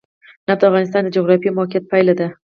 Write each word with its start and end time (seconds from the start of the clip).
نفت 0.47 0.59
د 0.61 0.67
افغانستان 0.69 1.01
د 1.03 1.09
جغرافیایي 1.15 1.55
موقیعت 1.59 1.83
پایله 1.91 2.13
ده. 2.19 2.27